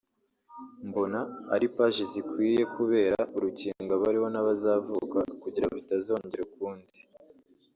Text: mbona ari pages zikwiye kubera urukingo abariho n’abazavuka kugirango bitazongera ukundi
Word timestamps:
mbona 0.87 1.19
ari 1.53 1.67
pages 1.75 2.09
zikwiye 2.13 2.63
kubera 2.75 3.19
urukingo 3.35 3.91
abariho 3.97 4.27
n’abazavuka 4.33 5.19
kugirango 5.41 5.73
bitazongera 5.79 6.41
ukundi 6.49 6.97